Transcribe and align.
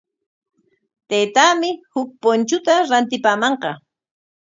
Taytaami 1.09 1.69
huk 1.93 2.07
punchuta 2.21 2.75
rantipamanqa. 2.89 3.71